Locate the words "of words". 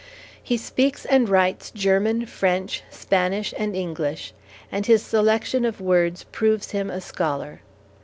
5.63-6.23